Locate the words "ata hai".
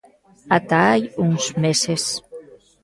0.57-1.01